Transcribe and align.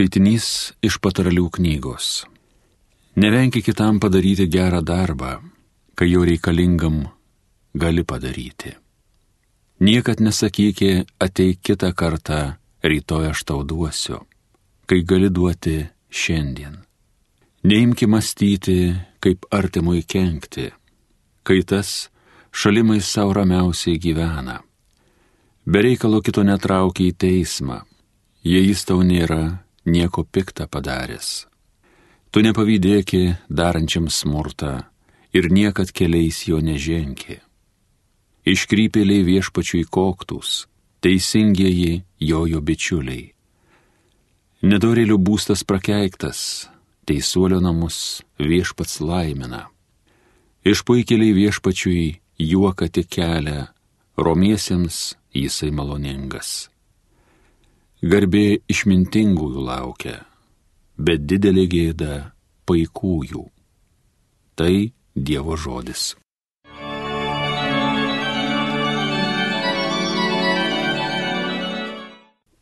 Skaitinys 0.00 0.70
iš 0.80 0.94
pataralių 1.04 1.50
knygos. 1.58 2.06
Nevenki 3.20 3.60
kitam 3.60 3.98
padaryti 4.00 4.46
gerą 4.48 4.78
darbą, 4.80 5.34
kai 5.92 6.08
jo 6.08 6.22
reikalingam 6.24 7.02
gali 7.76 8.06
padaryti. 8.08 8.72
Niekad 9.84 10.24
nesakykė, 10.24 11.04
ateik 11.20 11.60
kitą 11.60 11.92
kartą, 11.92 12.40
rytoj 12.80 13.28
aš 13.34 13.44
tau 13.44 13.60
duosiu, 13.60 14.22
kai 14.88 15.04
gali 15.04 15.28
duoti 15.28 15.76
šiandien. 16.08 16.80
Neimki 17.68 18.08
mąstyti, 18.08 18.80
kaip 19.20 19.44
artimui 19.52 20.00
kenkti, 20.00 20.70
kai 21.44 21.60
tas 21.60 22.08
šalimai 22.56 23.02
savo 23.04 23.36
ramiausiai 23.36 24.00
gyvena. 24.00 24.62
Bereikalo 25.68 26.24
kito 26.24 26.40
netraukia 26.40 27.12
į 27.12 27.18
teismą, 27.20 27.82
jei 28.40 28.70
jis 28.72 28.88
tau 28.88 29.04
nėra 29.04 29.60
nieko 29.86 30.24
piktą 30.24 30.66
padaręs. 30.68 31.46
Tu 32.30 32.42
nepavydėki 32.46 33.22
darančiam 33.50 34.06
smurtą 34.10 34.84
ir 35.34 35.50
niekad 35.50 35.90
keliais 35.90 36.44
jo 36.46 36.60
neženki. 36.62 37.40
Iškrypėliai 38.46 39.24
viešpačiui 39.26 39.84
koktus, 39.90 40.66
teisingieji 41.02 42.02
jojo 42.20 42.60
bičiuliai. 42.62 43.32
Nedorėlių 44.62 45.16
būstas 45.18 45.64
prakeiktas, 45.64 46.68
teisuolio 47.08 47.60
namus 47.64 48.22
viešpats 48.38 49.00
laimina. 49.00 49.66
Išpuikėliai 50.64 51.32
viešpačiui 51.36 52.20
juoka 52.38 52.88
tik 52.92 53.08
kelia, 53.08 53.70
romiesiems 54.16 55.16
jisai 55.32 55.70
maloningas. 55.72 56.68
Garbė 58.00 58.62
išmintingųjų 58.64 59.60
laukia, 59.60 60.14
bet 60.96 61.26
didelė 61.28 61.66
gėda 61.68 62.14
paikųjų. 62.64 63.42
Tai 64.56 64.72
Dievo 65.12 65.58
žodis. 65.60 66.14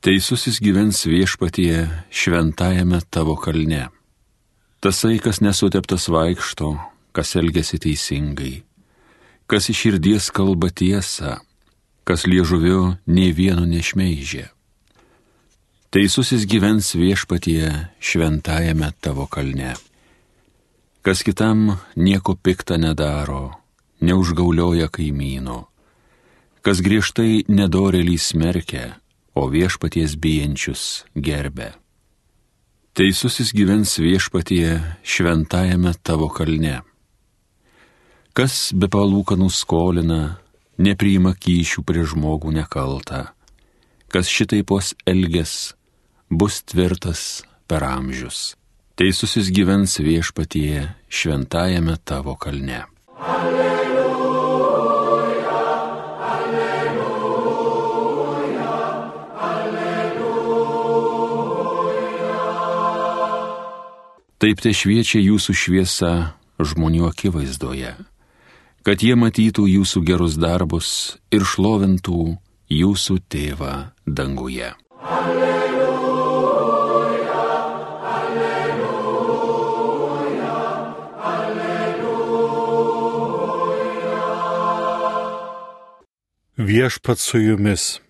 Teisusis 0.03 0.58
gyvens 0.58 1.05
viešpatie 1.06 1.86
šventajame 2.11 2.98
tavo 3.06 3.39
kalne. 3.39 3.92
Tasai, 4.83 5.20
kas 5.23 5.39
nesuteptas 5.39 6.11
vaikšto, 6.11 6.75
kas 7.14 7.39
elgesi 7.39 7.78
teisingai, 7.78 8.64
kas 9.47 9.70
iš 9.70 9.86
širdies 9.86 10.33
kalba 10.34 10.75
tiesą, 10.75 11.39
kas 12.02 12.27
liežuviu 12.27 12.97
nei 13.06 13.30
vieno 13.30 13.62
nešmeižė 13.62 14.48
Teisusis 15.89 16.42
gyvens 16.44 16.91
viešpatie 16.92 17.64
šventajame 17.97 18.91
tavo 19.00 19.25
kalne. 19.25 19.72
Kas 21.00 21.22
kitam 21.25 21.78
nieko 21.97 22.34
piktą 22.36 22.77
nedaro, 22.77 23.56
neužgaulioja 24.05 24.91
kaimyno, 24.92 25.62
kas 26.61 26.83
griežtai 26.84 27.48
nedorelį 27.48 28.19
smerkia, 28.20 28.98
o 29.33 29.48
viešpaties 29.48 30.19
bijančius 30.20 30.83
gerbė. 31.17 31.70
Teisusis 32.92 33.55
gyvens 33.56 33.97
viešpatie 33.97 34.83
šventajame 35.00 35.95
tavo 36.05 36.28
kalne. 36.28 36.83
Kas 38.36 38.77
be 38.77 38.92
palūkanų 38.92 39.48
skolina, 39.48 40.36
nepriima 40.77 41.33
kyšių 41.33 41.89
prie 41.89 42.05
žmogų 42.05 42.52
nekaltą, 42.61 43.25
kas 44.12 44.28
šitaipos 44.28 44.92
elges 45.08 45.77
bus 46.30 46.62
tvirtas 46.62 47.42
per 47.66 47.84
amžius. 47.84 48.56
Teisusis 48.94 49.50
gyvens 49.54 49.98
viešpatyje 49.98 50.94
šventajame 51.08 51.96
tavo 52.04 52.34
kalne. 52.34 52.84
Alleluja, 53.18 53.94
alleluja, 56.33 57.48
alleluja. 59.38 60.28
Taip 64.38 64.61
te 64.62 64.74
šviečia 64.74 65.22
jūsų 65.22 65.55
šviesa 65.55 66.12
žmonių 66.58 67.06
akivaizdoje, 67.08 67.94
kad 68.83 69.02
jie 69.02 69.14
matytų 69.14 69.68
jūsų 69.78 70.02
gerus 70.02 70.34
darbus 70.38 71.18
ir 71.30 71.46
šlovintų 71.46 72.36
jūsų 72.68 73.22
tėvą 73.30 73.94
danguje. 74.05 74.74
Alleluja. 74.98 75.48
Viešpat 86.68 87.18
su 87.18 87.39
jumis. 87.39 88.01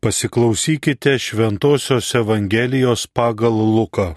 Pasiklausykite 0.00 1.18
Šventojios 1.18 2.14
Evangelijos 2.14 3.06
pagal 3.06 3.54
Luką. 3.76 4.14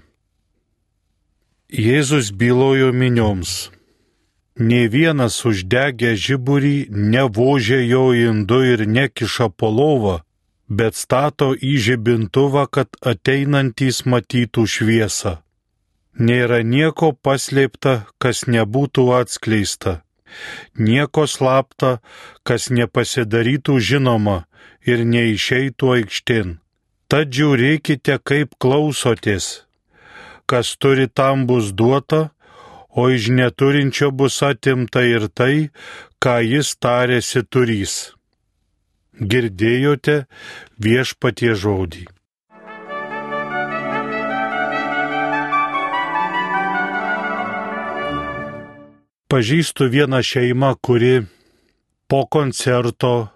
Jėzus 1.70 2.32
bylojo 2.40 2.90
minioms. 3.02 3.52
Ne 4.70 4.88
vienas 4.96 5.36
uždegę 5.50 6.16
žiburį 6.26 6.78
nevožė 7.14 7.80
jo 7.86 8.06
indu 8.18 8.60
ir 8.74 8.82
nekiša 8.96 9.48
po 9.60 9.70
lovą, 9.80 10.16
bet 10.78 10.98
stato 10.98 11.52
į 11.54 11.74
žibintuvą, 11.86 12.64
kad 12.76 12.90
ateinantys 13.12 14.08
matytų 14.10 14.66
šviesą. 14.76 15.36
Nėra 16.18 16.64
nieko 16.66 17.12
paslėpta, 17.14 17.94
kas 18.18 18.48
nebūtų 18.50 19.06
atskleista 19.22 20.03
nieko 20.78 21.26
slapta, 21.28 22.00
kas 22.48 22.70
nepasidarytų 22.70 23.78
žinoma 23.80 24.44
ir 24.86 25.04
neišeitų 25.08 25.92
aikštin. 25.98 26.58
Tad 27.08 27.34
žiūrėkite, 27.36 28.18
kaip 28.24 28.56
klausotės. 28.58 29.68
Kas 30.50 30.74
turi 30.82 31.08
tam 31.08 31.46
bus 31.48 31.72
duota, 31.72 32.32
o 32.90 33.10
iš 33.10 33.30
neturinčio 33.34 34.12
bus 34.12 34.42
atimta 34.46 35.04
ir 35.06 35.30
tai, 35.30 35.70
ką 36.22 36.40
jis 36.46 36.74
tarėsi 36.82 37.44
turys. 37.46 37.96
Girdėjote 39.20 40.24
viešpatie 40.82 41.54
žodį. 41.54 42.06
Pažįstu 49.34 49.88
vieną 49.90 50.20
šeimą, 50.22 50.76
kuri 50.78 51.26
po 52.06 52.22
koncerto, 52.30 53.30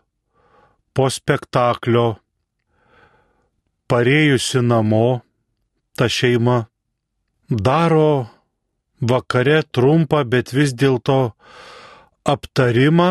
po 0.93 1.07
spektaklio, 1.09 2.19
parėjusi 3.89 4.61
namo, 4.61 5.21
ta 5.97 6.05
šeima 6.05 6.67
daro 7.49 8.27
vakare 9.01 9.63
trumpą, 9.73 10.21
bet 10.29 10.53
vis 10.53 10.75
dėlto 10.77 11.17
aptarimą, 12.29 13.09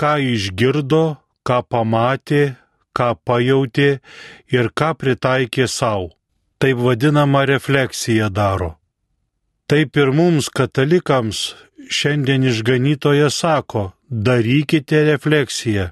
ką 0.00 0.12
išgirdo, 0.32 1.02
ką 1.44 1.58
pamatė, 1.68 2.54
ką 2.96 3.10
pajutė 3.20 3.90
ir 4.48 4.72
ką 4.72 4.94
pritaikė 4.96 5.68
savo. 5.68 6.14
Taip 6.56 6.80
vadinama 6.80 7.44
refleksija 7.44 8.30
daro. 8.32 8.78
Taip 9.66 9.96
ir 9.96 10.10
mums, 10.12 10.50
katalikams, 10.52 11.38
šiandien 11.88 12.42
išganytoje 12.44 13.30
sako, 13.32 13.84
darykite 14.08 14.98
refleksiją. 15.08 15.86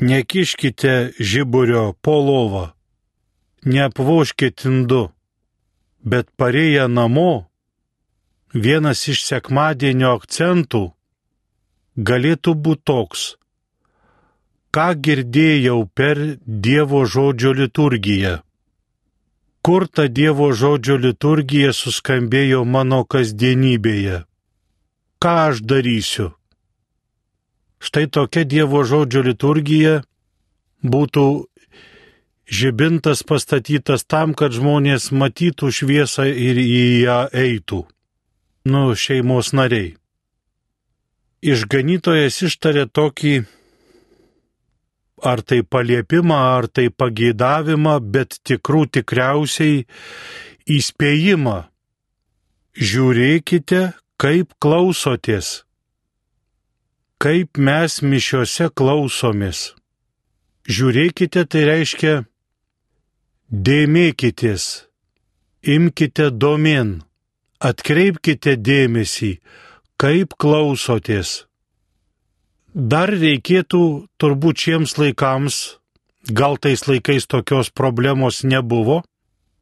Nekiškite 0.00 0.92
žiburio 1.18 1.92
po 2.02 2.14
lovą, 2.26 2.68
neapvoškite 3.66 4.68
indu, 4.70 5.00
bet 6.06 6.30
parėję 6.38 6.86
namo, 6.88 7.32
vienas 8.54 9.02
iš 9.10 9.24
sekmadienio 9.26 10.12
akcentų 10.20 10.84
galėtų 12.10 12.54
būti 12.66 12.86
toks, 12.92 13.24
ką 14.70 14.86
girdėjau 15.08 15.82
per 15.98 16.22
Dievo 16.46 17.02
žodžio 17.16 17.52
liturgiją 17.58 18.38
kur 19.62 19.86
ta 19.88 20.08
Dievo 20.08 20.50
žodžio 20.56 20.96
liturgija 20.96 21.72
suskambėjo 21.76 22.64
mano 22.64 23.04
kasdienybėje. 23.04 24.24
Ką 25.20 25.32
aš 25.50 25.60
darysiu? 25.60 26.30
Štai 27.80 28.06
tokia 28.08 28.44
Dievo 28.44 28.82
žodžio 28.84 29.22
liturgija 29.24 30.00
būtų 30.82 31.24
žibintas 32.50 33.22
pastatytas 33.22 34.04
tam, 34.04 34.34
kad 34.34 34.52
žmonės 34.56 35.10
matytų 35.12 35.70
šviesą 35.72 36.26
ir 36.28 36.60
į 36.60 36.84
ją 37.04 37.20
eitų. 37.32 37.84
Nu, 38.64 38.82
šeimos 38.92 39.54
nariai. 39.56 39.94
Išganytojas 41.40 42.42
ištarė 42.44 42.84
tokį 42.92 43.34
ar 45.22 45.42
tai 45.42 45.62
paliepimą, 45.62 46.36
ar 46.56 46.68
tai 46.68 46.88
pageidavimą, 46.90 47.96
bet 48.12 48.38
tikrų 48.46 48.86
tikriausiai 48.96 49.84
įspėjimą. 50.70 51.58
Žiūrėkite, 52.80 53.80
kaip 54.20 54.54
klausotės, 54.62 55.64
kaip 57.20 57.58
mes 57.58 58.00
mišiuose 58.00 58.70
klausomės. 58.72 59.74
Žiūrėkite, 60.70 61.44
tai 61.50 61.64
reiškia 61.66 62.14
dėmėkitės, 63.50 64.66
imkite 65.66 66.30
domin, 66.30 67.00
atkreipkite 67.58 68.54
dėmesį, 68.56 69.32
kaip 70.00 70.36
klausotės. 70.40 71.49
Dar 72.74 73.10
reikėtų 73.10 74.06
turbūt 74.22 74.62
šiems 74.62 74.94
laikams, 74.94 75.78
gal 76.30 76.54
tais 76.56 76.86
laikais 76.86 77.26
tokios 77.26 77.70
problemos 77.74 78.44
nebuvo, 78.44 79.02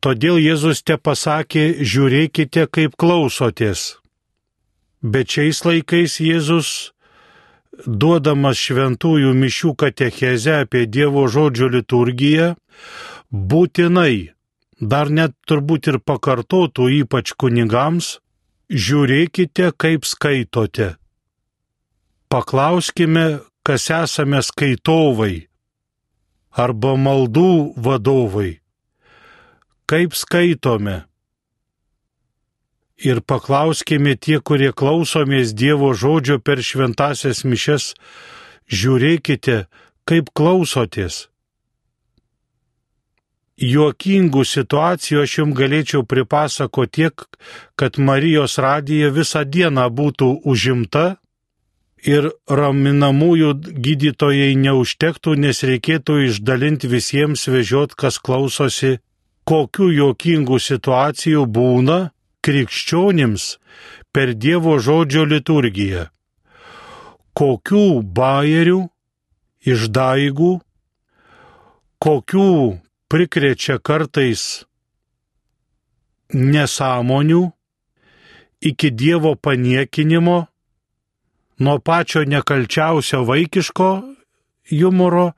todėl 0.05 0.37
Jėzus 0.37 0.83
te 0.85 0.99
pasakė, 1.01 1.81
žiūrėkite, 1.81 2.67
kaip 2.69 2.99
klausotės. 3.01 3.97
Bet 5.01 5.33
šiais 5.33 5.65
laikais 5.65 6.21
Jėzus, 6.21 6.93
duodamas 7.87 8.61
šventųjų 8.61 9.33
mišių 9.33 9.75
katechezę 9.81 10.61
apie 10.67 10.85
Dievo 10.85 11.25
žodžio 11.33 11.73
liturgiją, 11.73 12.57
būtinai, 13.33 14.35
dar 14.81 15.09
net 15.09 15.33
turbūt 15.49 15.89
ir 15.89 15.99
pakartotų 16.05 16.93
ypač 17.01 17.33
kunigams, 17.33 18.19
žiūrėkite, 18.69 19.73
kaip 19.81 20.05
skaitote. 20.05 20.99
Paklauskime, 22.29 23.41
kas 23.65 23.89
esame 23.91 24.41
skaitovai 24.45 25.49
arba 26.53 26.97
maldų 26.97 27.75
vadovai. 27.81 28.59
Kaip 29.89 30.17
skaitome? 30.19 31.09
ir 32.99 33.21
paklauskime 33.23 34.17
tie, 34.19 34.39
kurie 34.43 34.73
klausomės 34.73 35.55
Dievo 35.55 35.93
žodžio 35.95 36.39
per 36.43 36.63
šventasias 36.63 37.45
mišes, 37.47 37.95
žiūrėkite, 38.69 39.67
kaip 40.09 40.31
klausotės. 40.35 41.29
Juokingų 43.59 44.45
situacijų 44.47 45.23
aš 45.25 45.33
jums 45.41 45.57
galėčiau 45.59 46.05
pripasakoti 46.07 46.95
tiek, 46.95 47.25
kad 47.75 47.99
Marijos 47.99 48.59
radija 48.63 49.11
visą 49.11 49.43
dieną 49.43 49.89
būtų 49.91 50.29
užimta 50.47 51.19
ir 52.07 52.31
raminamųjų 52.49 53.53
gydytojai 53.85 54.55
neužtektų, 54.59 55.35
nes 55.39 55.63
reikėtų 55.67 56.19
išdalinti 56.29 56.91
visiems 56.91 57.47
vežiot, 57.49 57.95
kas 57.99 58.19
klausosi, 58.19 58.99
kokių 59.49 59.89
juokingų 59.97 60.59
situacijų 60.61 61.47
būna 61.47 61.99
krikščionims 62.45 63.59
per 64.13 64.35
Dievo 64.35 64.79
žodžio 64.79 65.25
liturgiją. 65.29 66.09
Kokių 67.39 68.03
bairių, 68.03 68.81
išdaigų, 69.63 70.53
kokių 72.03 72.49
prikrečia 73.09 73.79
kartais 73.79 74.65
nesąmonių 76.35 77.45
iki 78.61 78.91
Dievo 78.91 79.35
paniekinimo, 79.37 80.49
nuo 81.59 81.79
pačio 81.79 82.25
nekalčiausio 82.25 83.25
vaikiško 83.25 83.91
humoro 84.71 85.33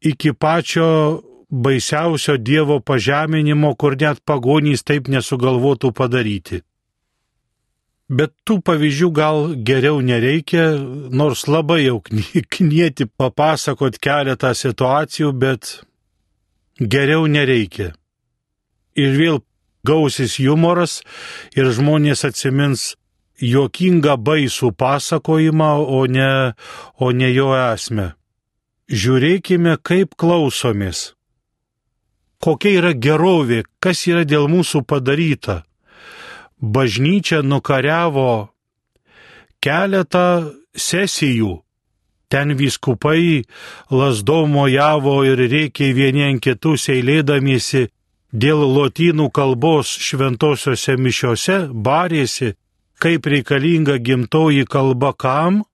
iki 0.00 0.32
pačio 0.32 1.22
baisiausio 1.48 2.36
Dievo 2.36 2.80
pažeminimo, 2.80 3.74
kur 3.74 3.96
net 4.00 4.22
pagonys 4.24 4.82
taip 4.82 5.08
nesugalvotų 5.08 5.92
padaryti. 5.94 6.62
Bet 8.06 8.32
tų 8.46 8.60
pavyzdžių 8.62 9.08
gal 9.10 9.40
geriau 9.66 9.98
nereikia, 9.98 10.76
nors 11.10 11.46
labai 11.50 11.80
jau 11.86 11.98
knieti 12.54 13.06
papasakot 13.06 13.98
keletą 13.98 14.52
situacijų, 14.54 15.32
bet 15.32 15.80
geriau 16.78 17.26
nereikia. 17.26 17.92
Ir 18.94 19.18
vėl 19.18 19.42
gausis 19.86 20.38
humoras 20.38 21.00
ir 21.58 21.70
žmonės 21.74 22.22
atsimins 22.26 22.94
juokingą 23.40 24.16
baisų 24.16 24.72
pasakojimą, 24.76 25.72
o 25.86 26.06
ne, 26.06 26.54
o 26.96 27.10
ne 27.12 27.32
jo 27.32 27.52
esmę. 27.56 28.12
Žiūrėkime, 28.86 29.76
kaip 29.82 30.14
klausomės 30.14 31.16
kokia 32.46 32.78
yra 32.80 32.92
gerovė, 32.94 33.64
kas 33.82 34.06
yra 34.10 34.24
dėl 34.28 34.48
mūsų 34.50 34.84
padaryta. 34.88 35.62
Bažnyčia 36.60 37.42
nukariavo 37.42 38.48
keletą 39.60 40.52
sesijų. 40.72 41.60
Ten 42.32 42.56
viskupai 42.58 43.44
lasdomojavo 43.90 45.20
ir 45.28 45.42
reikia 45.50 45.92
vieni 45.94 46.24
ant 46.26 46.42
kitus 46.42 46.88
eilėdamiesi 46.90 47.86
dėl 48.32 48.64
lotynų 48.76 49.28
kalbos 49.30 49.92
šventosiuose 50.02 50.96
mišiuose, 50.98 51.58
barėsi, 51.70 52.56
kaip 53.02 53.26
reikalinga 53.26 53.96
gimtoji 53.98 54.66
kalba 54.66 55.12
kam, 55.12 55.64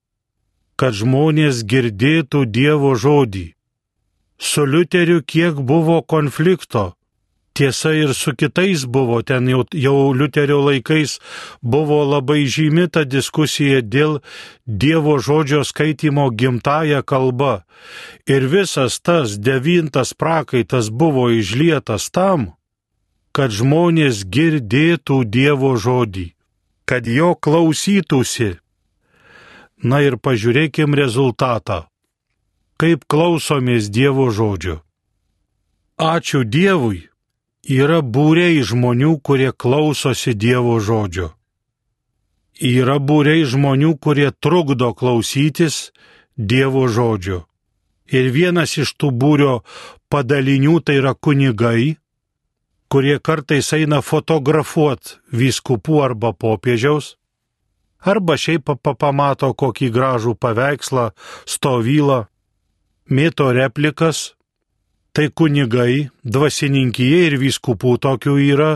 kad 0.76 0.96
žmonės 0.98 1.64
girdėtų 1.68 2.46
Dievo 2.50 2.94
žodį 2.98 3.52
su 4.42 4.66
Liuteriu 4.66 5.22
kiek 5.22 5.54
buvo 5.54 6.02
konflikto. 6.02 6.92
Tiesa 7.54 7.92
ir 7.92 8.14
su 8.14 8.32
kitais 8.34 8.86
buvo, 8.88 9.20
ten 9.22 9.46
jau, 9.48 9.62
jau 9.76 10.12
Liuterio 10.16 10.62
laikais 10.64 11.18
buvo 11.60 12.00
labai 12.08 12.46
žymi 12.48 12.88
ta 12.88 13.04
diskusija 13.04 13.82
dėl 13.84 14.18
Dievo 14.66 15.18
žodžio 15.20 15.60
skaitimo 15.68 16.30
gimtaja 16.30 17.02
kalba. 17.02 17.62
Ir 18.26 18.48
visas 18.48 18.98
tas 19.04 19.36
devintas 19.36 20.14
prakaitas 20.16 20.88
buvo 20.90 21.28
išlietas 21.30 22.08
tam, 22.10 22.54
kad 23.36 23.52
žmonės 23.52 24.24
girdėtų 24.24 25.22
Dievo 25.28 25.76
žodį, 25.76 26.32
kad 26.84 27.06
jo 27.06 27.34
klausytųsi. 27.34 28.56
Na 29.82 30.02
ir 30.04 30.18
pažiūrėkim 30.20 30.94
rezultatą 30.94 31.86
kaip 32.82 33.04
klausomės 33.06 33.86
Dievo 33.94 34.26
žodžio. 34.34 34.80
Ačiū 36.02 36.42
Dievui, 36.42 37.04
yra 37.62 38.00
būriai 38.02 38.64
žmonių, 38.66 39.12
kurie 39.22 39.52
klausosi 39.54 40.34
Dievo 40.34 40.80
žodžio. 40.82 41.28
Yra 42.58 42.98
būriai 42.98 43.44
žmonių, 43.46 43.92
kurie 44.02 44.32
trukdo 44.34 44.90
klausytis 44.98 45.92
Dievo 46.34 46.88
žodžio. 46.90 47.44
Ir 48.10 48.34
vienas 48.34 48.74
iš 48.82 48.96
tų 48.98 49.12
būrio 49.14 49.54
padalinių 50.10 50.80
tai 50.82 50.98
yra 50.98 51.14
kunigai, 51.14 52.01
kurie 52.92 53.16
kartais 53.24 53.70
eina 53.72 54.02
fotografuot 54.04 55.14
vyskupų 55.32 56.02
arba 56.04 56.34
popiežiaus, 56.36 57.14
arba 58.04 58.36
šiaip 58.36 58.68
pamato 59.00 59.48
kokį 59.56 59.88
gražų 59.94 60.34
paveikslą, 60.36 61.06
stovylą, 61.48 62.18
mėto 63.08 63.48
replikas, 63.56 64.34
tai 65.16 65.30
kunigai, 65.32 66.10
dvasininkija 66.20 67.24
ir 67.30 67.38
vyskupų 67.40 67.96
tokių 68.04 68.36
yra. 68.50 68.70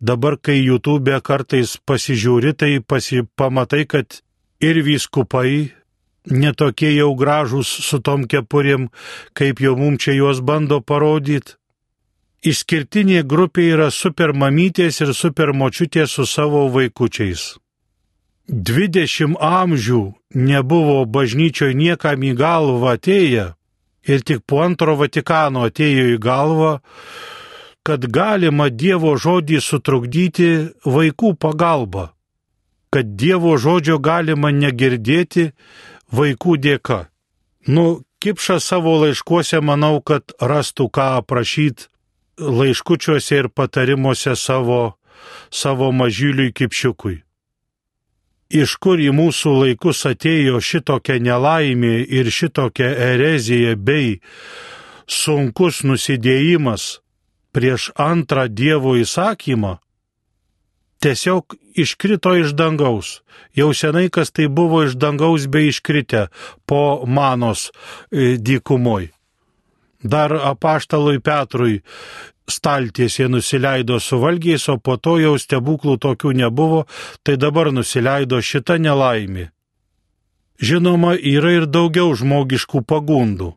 Dabar, 0.00 0.38
kai 0.40 0.56
YouTube 0.56 1.20
kartais 1.20 1.76
pasižiūri, 1.84 2.56
tai 2.56 2.72
pasi, 2.80 3.26
pamatai, 3.36 3.84
kad 3.84 4.22
ir 4.64 4.80
vyskupai 4.88 5.76
netokie 6.32 6.94
jau 6.96 7.12
gražūs 7.12 7.76
su 7.84 8.00
tom 8.00 8.24
kepurėm, 8.24 8.88
kaip 9.36 9.60
jau 9.60 9.76
mums 9.76 10.04
čia 10.04 10.16
juos 10.16 10.40
bando 10.40 10.80
parodyti. 10.80 11.59
Išskirtinė 12.40 13.20
grupė 13.28 13.66
yra 13.74 13.90
supermamytės 13.92 15.02
ir 15.04 15.10
supermočiutės 15.12 16.14
su 16.16 16.24
savo 16.24 16.62
vaikučiais. 16.72 17.58
20 18.48 19.36
amžių 19.36 20.00
nebuvo 20.48 21.04
bažnyčioje 21.04 21.76
niekam 21.76 22.24
į 22.24 22.32
galvą 22.40 22.94
atėję, 22.96 23.44
ir 24.08 24.24
tik 24.24 24.40
po 24.48 24.62
antro 24.64 24.96
Vatikano 24.96 25.66
atėjo 25.68 26.06
į 26.14 26.16
galvą, 26.16 26.72
kad 27.84 28.08
galima 28.08 28.70
Dievo 28.72 29.12
žodį 29.20 29.60
sutrukdyti 29.60 30.50
vaikų 30.88 31.34
pagalba, 31.36 32.14
kad 32.88 33.14
Dievo 33.20 33.58
žodžio 33.60 34.00
galima 34.00 34.48
negirdėti 34.48 35.50
vaikų 36.08 36.56
dėka. 36.56 37.04
Nu, 37.68 38.00
Kipša 38.20 38.58
savo 38.60 38.98
laiškuose 39.00 39.60
manau, 39.64 40.00
kad 40.00 40.32
rastų 40.40 40.88
ką 40.92 41.06
aprašyti 41.20 41.90
laiškučiuose 42.40 43.36
ir 43.36 43.48
patarimuose 43.48 44.36
savo, 44.36 44.96
savo 45.50 45.92
mažyliui 45.92 46.52
Kipšiukui. 46.52 47.22
iš 48.50 48.74
kur 48.82 48.98
į 48.98 49.12
mūsų 49.14 49.52
laikus 49.62 50.02
atėjo 50.10 50.58
šitokia 50.58 51.20
nelaimė 51.22 52.00
ir 52.02 52.30
šitokia 52.34 52.88
erezija 53.12 53.76
bei 53.76 54.18
sunkus 55.06 55.84
nusidėjimas 55.86 56.98
prieš 57.54 57.90
antrą 57.98 58.46
Dievo 58.48 58.96
įsakymą, 58.98 59.78
tiesiog 61.02 61.56
iškrito 61.74 62.34
iš 62.42 62.54
dangaus. 62.58 63.20
Jau 63.56 63.70
senai 63.74 64.08
kas 64.10 64.30
tai 64.30 64.46
buvo 64.46 64.84
iš 64.86 64.98
dangaus 64.98 65.46
bei 65.46 65.70
iškritę 65.70 66.28
po 66.66 67.06
manos 67.06 67.70
e, 68.10 68.36
dykumoj. 68.38 69.10
Dar 70.02 70.32
apaštalui 70.32 71.20
Petrui 71.20 71.80
staltiesė 72.50 73.28
nusileido 73.30 74.00
su 74.00 74.18
valgiais, 74.18 74.66
o 74.68 74.78
po 74.78 74.96
to 74.96 75.18
jau 75.20 75.36
stebuklų 75.38 75.98
tokių 76.02 76.32
nebuvo, 76.40 76.86
tai 77.22 77.36
dabar 77.36 77.70
nusileido 77.72 78.40
šita 78.40 78.78
nelaimė. 78.80 79.50
Žinoma, 80.60 81.14
yra 81.16 81.54
ir 81.60 81.66
daugiau 81.66 82.12
žmogiškų 82.16 82.82
pagundų. 82.84 83.54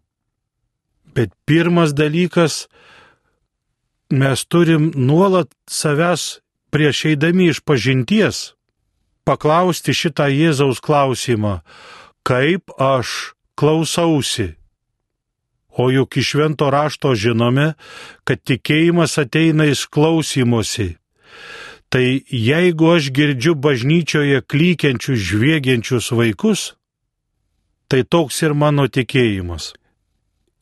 Bet 1.13 1.33
pirmas 1.45 1.91
dalykas, 1.93 2.67
mes 4.09 4.45
turim 4.45 4.91
nuolat 4.95 5.49
savęs 5.69 6.39
prieš 6.73 7.05
eidami 7.11 7.51
iš 7.51 7.59
pažinties 7.65 8.53
paklausti 9.27 9.93
šitą 9.95 10.27
Jėzaus 10.31 10.81
klausimą, 10.83 11.61
kaip 12.27 12.71
aš 12.79 13.33
klausausi 13.59 14.53
O 15.77 15.89
juk 15.89 16.17
iš 16.17 16.35
švento 16.35 16.69
rašto 16.69 17.15
žinome, 17.17 17.73
kad 18.23 18.41
tikėjimas 18.45 19.17
ateina 19.17 19.65
iš 19.65 19.87
klausymosi. 19.89 20.95
Tai 21.89 22.05
jeigu 22.29 22.89
aš 22.95 23.09
girdžiu 23.13 23.53
bažnyčioje 23.57 24.41
klykiančius, 24.49 25.19
žvėgiančius 25.29 26.09
vaikus, 26.13 26.73
tai 27.89 28.01
toks 28.01 28.41
ir 28.41 28.53
mano 28.57 28.87
tikėjimas. 28.89 29.73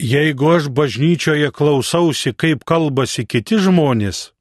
Jeigu 0.02 0.50
aš 0.56 0.68
bažnyčioje 0.76 1.52
klausausi, 1.56 2.34
kaip 2.34 2.64
kalbasi 2.68 3.24
kiti 3.24 3.60
žmonės, 3.62 4.32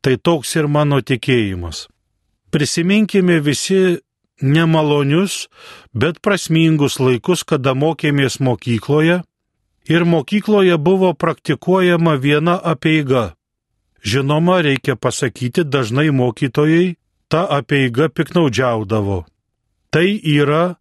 tai 0.00 0.16
toks 0.16 0.54
ir 0.56 0.68
mano 0.68 1.00
tikėjimas. 1.04 1.88
Prisiminkime 2.52 3.40
visi 3.44 3.98
nemalonius, 4.40 5.48
bet 5.92 6.22
prasmingus 6.24 6.96
laikus, 7.02 7.44
kada 7.44 7.74
mokėmės 7.76 8.38
mokykloje 8.40 9.22
ir 9.88 10.04
mokykloje 10.04 10.76
buvo 10.78 11.14
praktikuojama 11.14 12.14
viena 12.14 12.60
apeiga. 12.62 13.34
Žinoma, 14.04 14.60
reikia 14.62 14.96
pasakyti, 14.96 15.64
dažnai 15.64 16.10
mokytojai 16.10 16.96
tą 17.28 17.42
apeigą 17.58 18.08
piknaudžiaudavo. 18.08 19.24
Tai 19.90 20.08
yra 20.22 20.76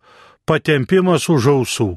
patempimas 0.45 1.29
už 1.29 1.49
ausų. 1.55 1.89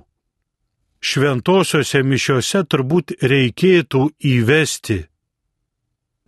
Šventosiuose 1.01 2.03
mišiuose 2.05 2.65
turbūt 2.69 3.17
reikėtų 3.25 4.03
įvesti 4.21 4.99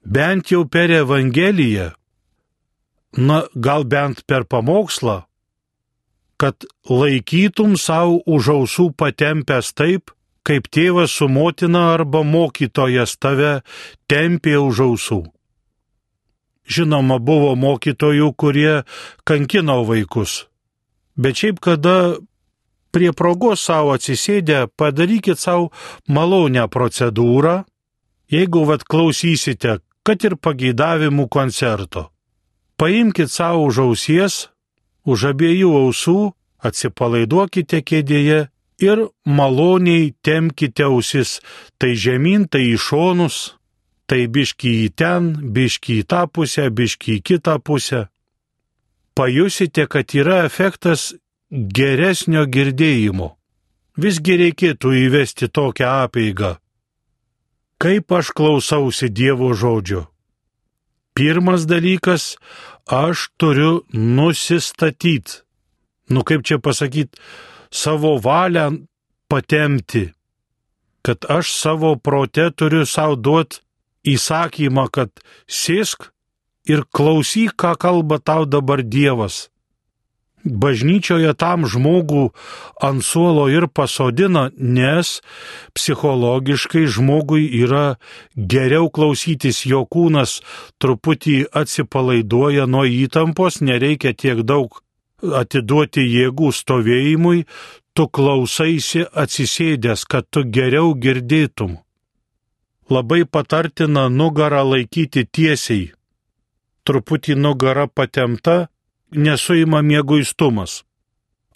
bent 0.04 0.50
jau 0.50 0.64
per 0.68 0.90
Evangeliją, 0.90 1.92
na 3.16 3.42
gal 3.54 3.84
bent 3.84 4.24
per 4.26 4.44
pamokslą, 4.44 5.22
kad 6.36 6.66
laikytum 6.88 7.76
savo 7.78 8.22
už 8.26 8.48
ausų 8.56 8.90
patempęs 8.98 9.72
taip, 9.78 10.10
kaip 10.46 10.68
tėvas 10.72 11.14
su 11.14 11.28
motina 11.28 11.92
arba 11.94 12.22
mokytojas 12.26 13.16
tave 13.18 13.60
tempė 14.10 14.58
už 14.58 14.82
ausų. 14.86 15.22
Žinoma, 16.72 17.18
buvo 17.18 17.54
mokytojų, 17.58 18.32
kurie 18.38 18.82
kankino 19.26 19.82
vaikus. 19.86 20.46
Bet 21.18 21.42
šiaip 21.42 21.58
kada 21.60 21.96
prie 22.92 23.10
progos 23.12 23.64
savo 23.66 23.96
atsisėdę, 23.96 24.68
padarykit 24.76 25.40
savo 25.40 25.70
malonę 26.08 26.68
procedūrą, 26.70 27.62
jeigu 28.32 28.64
vad 28.68 28.84
klausysite, 28.84 29.80
kad 30.06 30.24
ir 30.24 30.36
pageidavimų 30.36 31.28
koncerto. 31.28 32.10
Paimkite 32.76 33.30
savo 33.30 33.66
už 33.68 33.82
ausies, 33.86 34.38
už 35.04 35.32
abiejų 35.32 35.74
ausų, 35.82 36.32
atsipalaiduokite 36.62 37.82
kėdėje 37.82 38.51
ir 38.82 39.06
maloniai 39.24 40.12
temkite 40.22 40.86
ausis, 40.88 41.40
tai 41.78 41.94
žemyn, 41.94 42.48
tai 42.50 42.64
į 42.74 42.78
šonus, 42.78 43.38
tai 44.06 44.26
biški 44.28 44.72
į 44.84 44.88
ten, 44.98 45.32
biški 45.54 46.02
į 46.02 46.08
tą 46.10 46.26
pusę, 46.28 46.68
biški 46.70 47.18
į 47.18 47.22
kitą 47.28 47.58
pusę. 47.64 48.06
Pajusite, 49.14 49.86
kad 49.92 50.14
yra 50.16 50.42
efektas 50.48 51.12
geresnio 51.50 52.46
girdėjimo. 52.48 53.34
Visgi 54.00 54.38
reikėtų 54.40 54.94
įvesti 55.04 55.50
tokią 55.52 55.88
apėgą. 56.06 56.56
Kaip 57.82 58.14
aš 58.14 58.30
klausausi 58.32 59.10
Dievo 59.12 59.50
žodžio? 59.52 60.06
Pirmas 61.12 61.66
dalykas, 61.68 62.38
aš 62.88 63.28
turiu 63.36 63.82
nusistatyti. 63.92 65.42
Nu 66.08 66.24
kaip 66.24 66.44
čia 66.46 66.56
pasakyti, 66.62 67.18
savo 67.72 68.16
valią 68.20 68.70
patemti, 69.28 70.10
kad 71.02 71.24
aš 71.28 71.54
savo 71.56 71.96
prote 71.96 72.50
turiu 72.50 72.86
savo 72.86 73.16
duoti 73.16 73.62
įsakymą, 74.12 74.88
kad 74.92 75.10
sėsk 75.46 76.10
ir 76.68 76.84
klausyk, 76.94 77.56
ką 77.56 77.74
kalba 77.78 78.18
tau 78.18 78.46
dabar 78.46 78.82
Dievas. 78.82 79.48
Bažnyčioje 80.42 81.30
tam 81.38 81.68
žmogų 81.70 82.32
ant 82.82 83.04
suolo 83.06 83.46
ir 83.46 83.68
pasodina, 83.70 84.48
nes 84.58 85.20
psichologiškai 85.70 86.82
žmogui 86.90 87.46
yra 87.62 87.94
geriau 88.34 88.90
klausytis, 88.90 89.62
jo 89.70 89.84
kūnas 89.86 90.40
truputį 90.82 91.44
atsipalaiduoja 91.54 92.66
nuo 92.66 92.82
įtampos, 92.90 93.60
nereikia 93.62 94.16
tiek 94.18 94.42
daug 94.42 94.82
atiduoti 95.22 96.04
jėgų 96.06 96.50
stovėjimui, 96.54 97.46
tu 97.94 98.08
klausaisi 98.08 99.06
atsisėdęs, 99.06 100.04
kad 100.10 100.28
tu 100.30 100.44
geriau 100.44 100.94
girdėtum. 100.94 101.78
Labai 102.90 103.24
patartina 103.24 104.08
nugarą 104.10 104.62
laikyti 104.72 105.24
tiesiai. 105.24 105.92
Truputį 106.82 107.36
nugara 107.38 107.86
patemta, 107.86 108.66
nesuima 109.14 109.82
mėguistumas. 109.86 110.82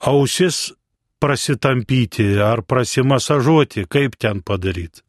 Ausis 0.00 0.72
prasitampyti 1.18 2.36
ar 2.40 2.62
prasimasažuoti, 2.62 3.86
kaip 3.88 4.16
ten 4.20 4.42
padaryti. 4.46 5.02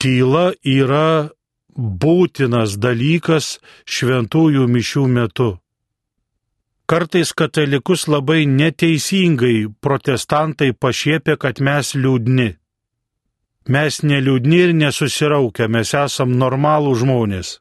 Tyla 0.00 0.52
yra 0.64 1.28
būtinas 1.76 2.78
dalykas 2.80 3.58
šventųjų 3.84 4.66
mišių 4.66 5.04
metu. 5.08 5.50
Kartais 6.90 7.30
katalikus 7.38 8.08
labai 8.10 8.46
neteisingai 8.50 9.68
protestantai 9.80 10.72
pašiepia, 10.74 11.36
kad 11.38 11.60
mes 11.62 11.92
liūdni. 11.94 12.48
Mes 13.70 13.98
neliūdni 14.02 14.58
ir 14.64 14.72
nesusiraukę, 14.74 15.68
mes 15.70 15.94
esam 15.94 16.34
normalų 16.40 16.96
žmonės. 17.04 17.52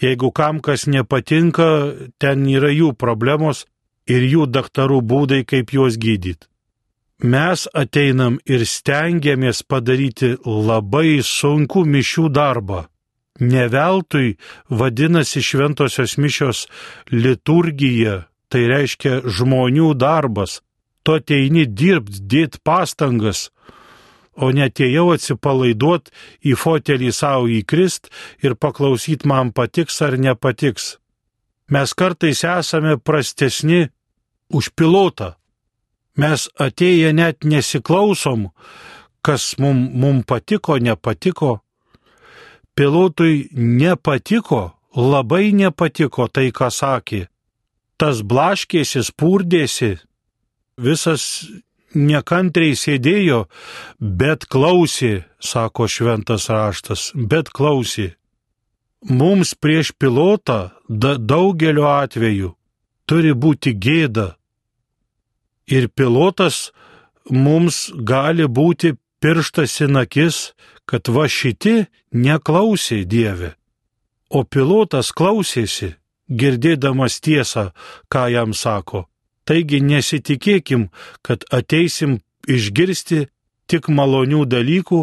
Jeigu 0.00 0.32
kam 0.32 0.62
kas 0.64 0.86
nepatinka, 0.88 1.68
ten 2.16 2.48
yra 2.48 2.72
jų 2.72 2.94
problemos 2.96 3.66
ir 4.08 4.24
jų 4.24 4.48
daktarų 4.56 5.02
būdai, 5.04 5.42
kaip 5.44 5.76
juos 5.76 6.00
gydyti. 6.00 6.48
Mes 7.28 7.68
ateinam 7.76 8.40
ir 8.48 8.64
stengiamės 8.64 9.62
padaryti 9.68 10.32
labai 10.48 11.20
sunku 11.20 11.84
mišių 11.84 12.28
darbą. 12.40 12.86
Neveltui 13.36 14.38
vadinasi 14.70 15.44
šventosios 15.44 16.16
mišios 16.16 16.66
liturgija 17.12 18.22
tai 18.52 18.66
reiškia 18.68 19.22
žmonių 19.24 19.94
darbas. 19.96 20.60
Tu 21.02 21.16
ateini 21.16 21.64
dirbti, 21.66 22.20
dėti 22.30 22.60
pastangas, 22.62 23.48
o 24.36 24.52
netėjau 24.54 25.08
atsipalaiduot 25.16 26.12
į 26.46 26.54
fotelį 26.60 27.10
savo 27.16 27.48
įkrist 27.50 28.10
ir 28.44 28.54
paklausyt 28.54 29.24
man 29.28 29.50
patiks 29.56 29.98
ar 30.04 30.18
nepatiks. 30.20 30.96
Mes 31.72 31.94
kartais 31.96 32.44
esame 32.44 32.98
prastesni 33.00 33.88
už 34.52 34.70
pilotą. 34.76 35.34
Mes 36.20 36.46
atėję 36.60 37.12
net 37.16 37.48
nesiklausom, 37.48 38.50
kas 39.24 39.56
mum, 39.58 39.88
mum 39.96 40.22
patiko, 40.28 40.76
nepatiko. 40.76 41.62
Pilotui 42.76 43.48
nepatiko, 43.56 44.76
labai 44.96 45.52
nepatiko 45.56 46.28
tai, 46.28 46.50
ką 46.52 46.68
sakė 46.68 47.31
tas 48.02 48.24
blaškėsi, 48.26 49.04
spūrdėsi, 49.06 49.92
visas 50.82 51.46
nekantriai 51.94 52.74
sėdėjo, 52.74 53.44
bet 54.00 54.48
klausė, 54.50 55.22
sako 55.38 55.86
šventas 55.86 56.48
raštas, 56.50 57.12
bet 57.14 57.54
klausė. 57.54 58.12
Mums 59.06 59.54
prieš 59.54 59.94
pilotą 59.94 60.72
da, 60.88 61.16
daugeliu 61.18 61.86
atveju 61.90 62.54
turi 63.06 63.32
būti 63.34 63.74
gėda, 63.74 64.32
Ir 65.66 65.88
pilotas 65.88 66.72
mums 67.30 67.90
gali 67.94 68.44
būti 68.44 68.96
pirštas 69.22 69.78
į 69.84 69.88
nakis, 69.94 70.52
kad 70.84 71.08
va 71.08 71.28
šiti 71.30 71.86
neklausė 72.12 73.04
Dieve. 73.06 73.54
O 74.28 74.42
pilotas 74.44 75.12
klausėsi, 75.14 75.94
girdėdamas 76.40 77.20
tiesą, 77.20 77.70
ką 78.12 78.26
jam 78.32 78.54
sako. 78.54 79.06
Taigi 79.44 79.80
nesitikėkim, 79.82 80.88
kad 81.22 81.44
ateisim 81.50 82.20
išgirsti 82.48 83.26
tik 83.66 83.88
malonių 83.88 84.44
dalykų 84.46 85.00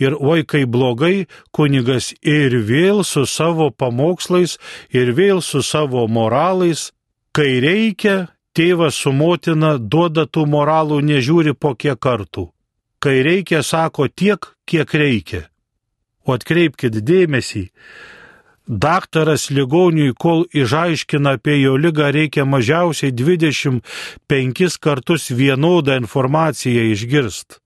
ir 0.00 0.16
oi 0.16 0.44
kai 0.48 0.64
blogai, 0.64 1.26
kunigas 1.52 2.12
ir 2.22 2.56
vėl 2.70 3.04
su 3.04 3.26
savo 3.26 3.70
pamokslais, 3.70 4.58
ir 4.90 5.12
vėl 5.18 5.42
su 5.42 5.62
savo 5.62 6.06
moralais, 6.08 6.90
kai 7.36 7.60
reikia, 7.64 8.30
tėvas 8.56 8.96
su 9.02 9.12
motina 9.12 9.76
duoda 9.78 10.26
tų 10.26 10.46
moralų 10.54 11.00
nežiūri 11.10 11.54
po 11.54 11.74
kiek 11.74 12.00
kartų. 12.00 12.48
Kai 13.00 13.22
reikia, 13.24 13.62
sako 13.64 14.08
tiek, 14.08 14.52
kiek 14.68 14.94
reikia. 14.94 15.46
O 16.26 16.36
atkreipkite 16.36 17.00
dėmesį, 17.00 17.70
daktaras 18.70 19.50
ligoniui, 19.50 20.14
kol 20.14 20.44
išaiškina 20.54 21.34
apie 21.38 21.58
jo 21.60 21.74
lygą, 21.76 22.10
reikia 22.14 22.44
mažiausiai 22.46 23.12
25 23.12 24.78
kartus 24.80 25.30
vienodą 25.30 25.98
informaciją 25.98 26.84
išgirst. 26.94 27.58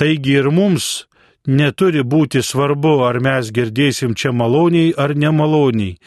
Taigi 0.00 0.38
ir 0.40 0.48
mums 0.50 1.04
neturi 1.46 2.02
būti 2.02 2.40
svarbu, 2.42 2.94
ar 3.04 3.20
mes 3.20 3.52
girdėsim 3.52 4.14
čia 4.16 4.32
maloniai 4.32 4.94
ar 4.96 5.12
nemaloniai. 5.12 5.98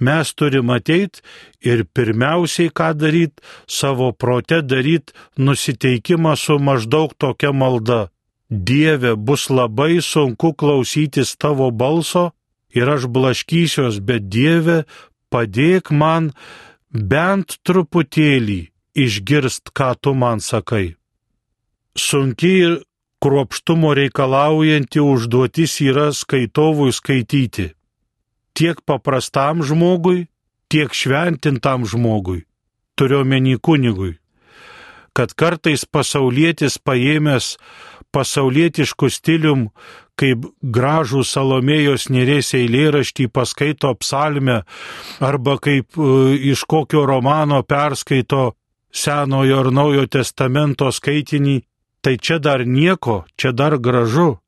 Mes 0.00 0.32
turim 0.32 0.72
ateit 0.72 1.20
ir 1.60 1.84
pirmiausiai 1.84 2.72
ką 2.72 2.94
daryti, 2.96 3.44
savo 3.66 4.12
prote 4.12 4.62
daryti 4.62 5.12
nusiteikimą 5.36 6.36
su 6.36 6.58
maždaug 6.58 7.12
tokia 7.18 7.52
malda. 7.52 8.08
Dieve, 8.48 9.12
bus 9.16 9.50
labai 9.52 10.00
sunku 10.00 10.54
klausytis 10.56 11.36
tavo 11.36 11.68
balso 11.70 12.30
ir 12.74 12.88
aš 12.88 13.08
blaškysiuos, 13.12 14.00
bet 14.04 14.28
Dieve, 14.32 14.84
padėk 15.32 15.92
man 15.92 16.32
bent 16.90 17.58
truputėlį 17.64 18.60
išgirst, 18.98 19.72
ką 19.76 19.94
tu 20.00 20.14
man 20.14 20.40
sakai. 20.40 20.96
Sunki 21.98 22.52
ir 22.64 22.74
kruopštumo 23.22 23.94
reikalaujanti 23.98 25.02
užduotis 25.02 25.80
yra 25.82 26.08
skaitovui 26.14 26.92
skaityti. 26.94 27.72
Tiek 28.54 28.80
paprastam 28.86 29.62
žmogui, 29.62 30.26
tiek 30.70 30.94
šventintam 30.94 31.86
žmogui, 31.86 32.44
turiuomenį 32.98 33.58
kunigui. 33.62 34.16
Kad 35.14 35.34
kartais 35.34 35.84
pasaulietis 35.86 36.78
paėmęs 36.78 37.56
pasaulietiškų 38.14 39.10
stilium, 39.10 39.68
kaip 40.18 40.48
gražų 40.62 41.22
Salomėjos 41.26 42.08
nerės 42.12 42.52
eilėraštį 42.58 43.28
paskaito 43.32 43.94
psalmę, 44.02 44.62
arba 45.22 45.58
kaip 45.62 45.98
uh, 45.98 46.34
iš 46.34 46.66
kokio 46.68 47.06
romano 47.08 47.62
perskaito 47.62 48.52
Senojo 48.90 49.62
ar 49.62 49.70
Naujo 49.72 50.06
testamento 50.10 50.88
skaitinį, 50.92 51.60
tai 52.02 52.16
čia 52.16 52.38
dar 52.42 52.64
nieko, 52.66 53.24
čia 53.36 53.52
dar 53.52 53.78
gražu. 53.78 54.38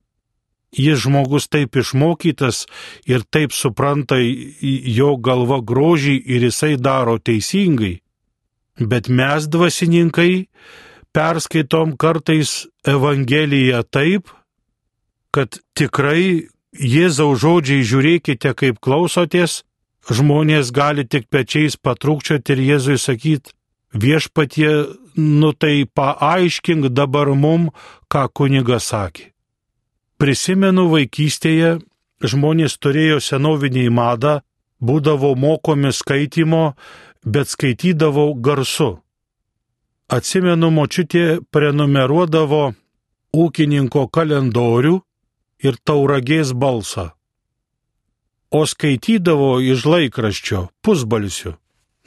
Jis 0.71 1.03
žmogus 1.03 1.49
taip 1.51 1.75
išmokytas 1.77 2.67
ir 3.11 3.25
taip 3.27 3.53
supranta 3.53 4.21
jo 4.21 5.17
galva 5.19 5.59
grožį 5.67 6.15
ir 6.31 6.47
jisai 6.47 6.77
daro 6.79 7.19
teisingai. 7.19 7.99
Bet 8.79 9.11
mes 9.11 9.49
dvasininkai 9.51 10.47
perskaitom 11.13 11.97
kartais 11.99 12.69
Evangeliją 12.87 13.83
taip, 13.91 14.31
kad 15.35 15.61
tikrai 15.79 16.49
Jėzaus 16.71 17.41
žodžiai 17.43 17.83
žiūrėkite, 17.83 18.53
kaip 18.55 18.79
klausotės, 18.79 19.65
žmonės 20.07 20.71
gali 20.71 21.03
tik 21.05 21.27
pečiais 21.27 21.75
patrūkčioti 21.77 22.55
ir 22.55 22.63
Jėzui 22.63 22.99
sakyti, 22.99 23.55
viešpatie, 23.93 24.71
nu 25.17 25.51
tai 25.53 25.85
paaiškink 25.85 26.93
dabar 26.95 27.35
mum, 27.35 27.71
ką 28.07 28.29
kunigas 28.31 28.93
sakė. 28.95 29.33
Prisimenu 30.21 30.87
vaikystėje, 30.93 31.81
žmonės 32.23 32.79
turėjo 32.79 33.19
senovinį 33.25 33.89
madą, 33.91 34.41
būdavo 34.81 35.35
mokomi 35.35 35.91
skaitimo, 35.93 36.75
bet 37.25 37.51
skaitydavo 37.51 38.31
garsu. 38.39 39.01
Atsimenu, 40.11 40.71
močiutė 40.75 41.41
prenumeruodavo 41.51 42.73
ūkininko 43.35 44.09
kalendorių 44.11 44.99
ir 45.63 45.79
tauragės 45.85 46.53
balsą, 46.57 47.11
o 48.51 48.65
skaitydavo 48.67 49.59
iš 49.63 49.85
laikraščio 49.87 50.69
pusbalsiu. 50.83 51.55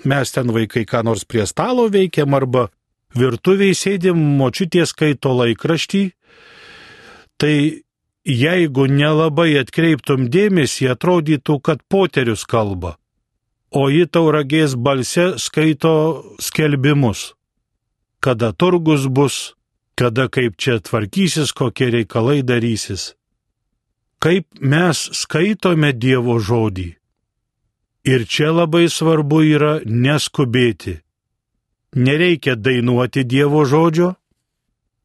Mes 0.03 0.33
ten 0.35 0.51
vaikai 0.51 0.83
ką 0.89 1.03
nors 1.07 1.23
prie 1.23 1.45
stalo 1.47 1.87
veikiam 1.91 2.35
arba 2.35 2.67
virtuviai 3.15 3.75
sėdim, 3.77 4.19
močiutė 4.39 4.83
skaito 4.89 5.31
laikraštį, 5.37 6.03
tai 7.39 7.83
jeigu 8.27 8.87
nelabai 8.91 9.53
atkreiptum 9.61 10.27
dėmesį, 10.33 10.89
atrodytų, 10.95 11.59
kad 11.63 11.83
poterius 11.87 12.43
kalba, 12.49 12.97
o 13.71 13.87
ji 13.89 14.05
tauragės 14.07 14.75
balse 14.75 15.33
skaito 15.39 15.95
skelbimus, 16.39 17.33
kada 18.19 18.51
turgus 18.51 19.07
bus, 19.07 19.55
kada 19.95 20.27
kaip 20.27 20.57
čia 20.57 20.79
tvarkysis, 20.79 21.53
kokie 21.53 21.91
reikalai 21.93 22.41
darysis. 22.43 23.13
Kaip 24.23 24.45
mes 24.63 24.99
skaitome 25.19 25.89
Dievo 25.91 26.37
žodį. 26.39 26.93
Ir 28.07 28.21
čia 28.23 28.53
labai 28.55 28.85
svarbu 28.87 29.41
yra 29.43 29.73
neskubėti. 29.83 31.01
Nereikia 31.99 32.55
dainuoti 32.55 33.25
Dievo 33.27 33.65
žodžio, 33.67 34.13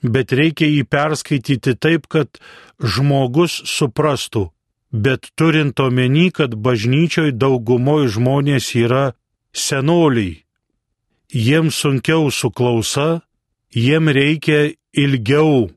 bet 0.02 0.31
reikia 0.31 0.68
jį 0.70 0.85
perskaityti 0.87 1.74
taip, 1.74 2.07
kad 2.07 2.38
žmogus 2.78 3.59
suprastų. 3.66 4.52
Bet 4.94 5.33
turint 5.35 5.83
omeny, 5.83 6.31
kad 6.31 6.54
bažnyčioj 6.54 7.35
daugumoje 7.35 8.14
žmonės 8.14 8.70
yra 8.78 9.02
senoliai. 9.50 10.44
Jiems 11.35 11.74
sunkiau 11.83 12.31
su 12.31 12.54
klausa, 12.54 13.20
jiem 13.74 14.09
reikia 14.09 14.70
ilgiau, 14.94 15.68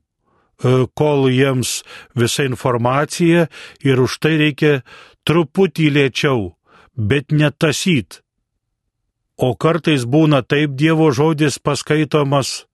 kol 0.94 1.28
jiems 1.30 1.82
visa 2.14 2.46
informacija 2.46 3.46
ir 3.82 4.00
už 4.00 4.18
tai 4.22 4.36
reikia 4.40 4.80
truputį 5.26 5.88
lėčiau 5.96 6.52
bet 6.96 7.32
netasyt. 7.32 8.20
O 9.36 9.54
kartais 9.56 10.04
būna 10.04 10.42
taip 10.42 10.76
Dievo 10.76 11.10
žodis 11.10 11.58
paskaitomas. 11.58 12.66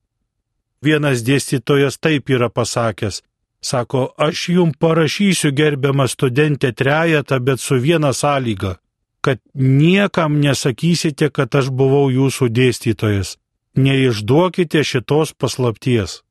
Vienas 0.83 1.23
dėstytojas 1.27 1.99
taip 1.99 2.31
yra 2.31 2.51
pasakęs. 2.51 3.23
Sako, 3.61 4.13
aš 4.17 4.49
jum 4.55 4.71
parašysiu 4.73 5.51
gerbiamą 5.51 6.07
studentę 6.07 6.73
trejetą, 6.73 7.41
bet 7.43 7.61
su 7.61 7.75
viena 7.83 8.13
sąlyga, 8.15 8.77
kad 9.21 9.41
niekam 9.55 10.39
nesakysite, 10.39 11.31
kad 11.31 11.55
aš 11.55 11.73
buvau 11.75 12.07
jūsų 12.11 12.53
dėstytojas. 12.55 13.35
Neišduokite 13.75 14.85
šitos 14.85 15.35
paslapties. 15.35 16.23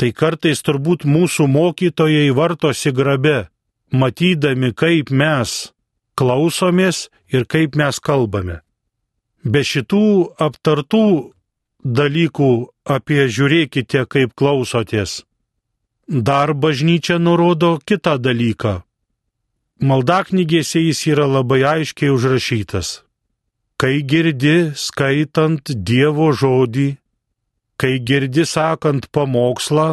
Tai 0.00 0.08
kartais 0.16 0.62
turbūt 0.64 1.04
mūsų 1.04 1.44
mokytojai 1.52 2.30
vartosi 2.32 2.88
grabe, 2.96 3.50
matydami, 3.92 4.70
kaip 4.72 5.10
mes 5.12 5.74
klausomės 6.16 7.10
ir 7.28 7.44
kaip 7.44 7.76
mes 7.76 8.00
kalbame. 8.00 8.62
Be 9.44 9.60
šitų 9.60 10.04
aptartų 10.40 11.04
dalykų 11.84 12.52
apie 12.96 13.26
žiūrėkite, 13.28 14.06
kaip 14.08 14.32
klausotės. 14.32 15.24
Dar 16.08 16.54
bažnyčia 16.54 17.18
nurodo 17.20 17.76
kitą 17.84 18.16
dalyką. 18.18 18.80
Maldaknygėse 19.80 20.80
jis 20.80 21.04
yra 21.12 21.28
labai 21.28 21.60
aiškiai 21.74 22.08
užrašytas. 22.12 23.02
Kai 23.80 24.00
girdi 24.04 24.72
skaitant 24.76 25.72
Dievo 25.72 26.32
žodį, 26.36 26.99
kai 27.80 27.96
girdi 28.04 28.44
sakant 28.44 29.08
pamokslą, 29.14 29.88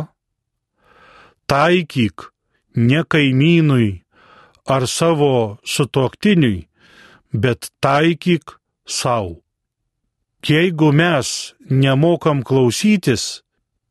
taikyk 1.47 2.27
ne 2.75 3.01
kaimynui, 3.11 3.89
ar 4.67 4.83
savo 4.87 5.57
sutoktiniui, 5.63 6.67
bet 7.31 7.71
taikyk 7.79 8.57
savo. 8.99 9.39
Jeigu 10.47 10.91
mes 10.91 11.53
nemokam 11.69 12.43
klausytis, 12.43 13.41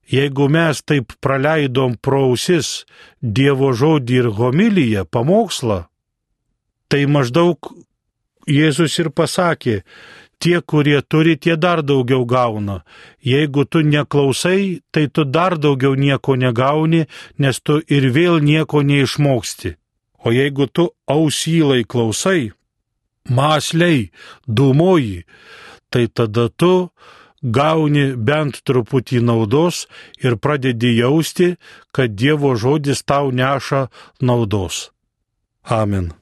jeigu 0.09 0.47
mes 0.49 0.81
taip 0.89 1.17
praleidom 1.21 1.97
prausis 2.01 2.85
Dievo 3.21 3.73
žodį 3.77 4.21
ir 4.23 4.29
homiliją, 4.39 5.03
pamokslą, 5.11 5.83
tai 6.89 7.03
maždaug 7.11 7.59
Jėzus 8.47 8.95
ir 9.03 9.11
pasakė, 9.11 9.81
tie, 10.39 10.61
kurie 10.61 11.01
turi, 11.03 11.37
tie 11.37 11.57
dar 11.57 11.83
daugiau 11.83 12.27
gauna. 12.27 12.83
Jeigu 13.25 13.65
tu 13.65 13.83
neklausai, 13.83 14.83
tai 14.91 15.09
tu 15.09 15.25
dar 15.25 15.59
daugiau 15.59 15.95
nieko 15.95 16.37
negauni, 16.37 17.07
nes 17.39 17.61
tu 17.61 17.81
ir 17.89 18.11
vėl 18.17 18.41
nieko 18.41 18.83
neišmoksti. 18.83 19.77
O 20.25 20.33
jeigu 20.35 20.67
tu 20.67 20.91
ausylai 21.07 21.85
klausai, 21.85 22.53
masliai, 23.29 24.11
dūmoji, 24.49 25.25
tai 25.91 26.07
tada 26.09 26.49
tu 26.49 26.91
gauni 27.43 28.17
bent 28.17 28.63
truputį 28.67 29.23
naudos 29.23 29.87
ir 30.25 30.37
pradedi 30.37 30.97
jausti, 30.99 31.55
kad 31.95 32.17
Dievo 32.19 32.57
žodis 32.57 33.05
tau 33.07 33.31
neša 33.31 33.87
naudos. 34.21 34.91
Amen. 35.63 36.13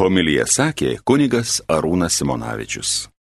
Homilija 0.00 0.46
sakė 0.48 0.94
kunigas 1.04 1.58
Arūnas 1.68 2.14
Simonavičius. 2.16 3.10